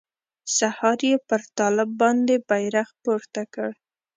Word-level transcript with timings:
سهار 0.57 0.99
يې 1.09 1.15
پر 1.27 1.41
طالب 1.57 1.89
باندې 2.01 2.35
بيرغ 2.49 2.89
پورته 3.03 3.41
کړ. 3.53 3.69